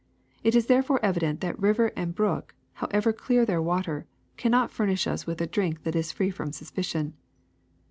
It 0.43 0.55
is 0.55 0.65
therefore 0.65 0.99
evident 1.05 1.41
that 1.41 1.59
river 1.59 1.91
and 1.95 2.15
brook, 2.15 2.55
how 2.73 2.87
ever 2.89 3.13
clear 3.13 3.45
their 3.45 3.61
water, 3.61 4.07
cannot 4.35 4.71
furnish 4.71 5.05
us 5.05 5.27
with 5.27 5.39
a 5.41 5.45
drink 5.45 5.83
that 5.83 5.95
is 5.95 6.11
free 6.11 6.31
from 6.31 6.51
suspicion. 6.51 7.13